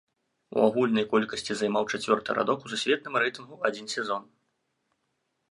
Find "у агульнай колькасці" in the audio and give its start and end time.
0.55-1.53